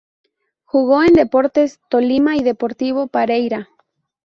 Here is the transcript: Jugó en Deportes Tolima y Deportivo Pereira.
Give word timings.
Jugó 0.63 1.03
en 1.03 1.13
Deportes 1.13 1.79
Tolima 1.89 2.35
y 2.35 2.41
Deportivo 2.41 3.05
Pereira. 3.05 3.69